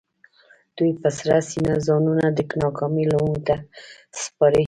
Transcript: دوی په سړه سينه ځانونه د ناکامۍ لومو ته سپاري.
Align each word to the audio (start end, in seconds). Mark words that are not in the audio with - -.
دوی 0.77 0.91
په 1.01 1.09
سړه 1.17 1.37
سينه 1.49 1.75
ځانونه 1.87 2.25
د 2.37 2.39
ناکامۍ 2.61 3.03
لومو 3.11 3.37
ته 3.47 3.55
سپاري. 4.21 4.59